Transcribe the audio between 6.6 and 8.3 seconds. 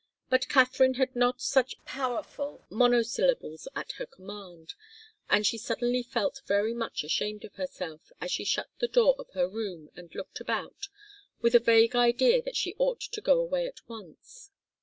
much ashamed of herself,